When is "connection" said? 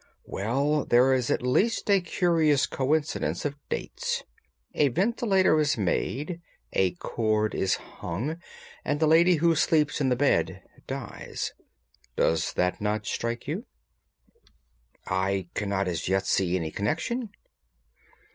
16.71-17.29